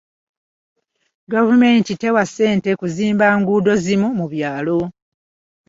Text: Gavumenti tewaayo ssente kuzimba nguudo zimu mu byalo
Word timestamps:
Gavumenti 1.33 1.91
tewaayo 2.01 2.27
ssente 2.29 2.69
kuzimba 2.79 3.25
nguudo 3.39 3.73
zimu 3.83 4.09
mu 4.19 4.25
byalo 4.33 4.77